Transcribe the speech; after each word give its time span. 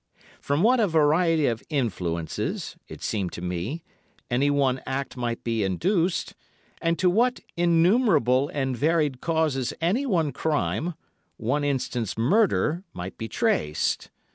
From 0.39 0.63
what 0.63 0.79
a 0.79 0.87
variety 0.87 1.45
of 1.45 1.61
influences, 1.69 2.75
it 2.87 3.03
seemed 3.03 3.33
to 3.33 3.41
me, 3.43 3.83
any 4.31 4.49
one 4.49 4.81
act 4.87 5.15
might 5.15 5.43
be 5.43 5.63
induced, 5.63 6.33
and 6.81 6.97
to 6.97 7.07
what 7.07 7.41
innumerable 7.55 8.49
and 8.51 8.75
varied 8.75 9.21
causes 9.21 9.73
any 9.79 10.07
one 10.07 10.31
crime, 10.31 10.95
for 11.39 11.63
instance 11.63 12.17
murder, 12.17 12.83
might 12.95 13.15
be 13.19 13.27
traced. 13.27 14.09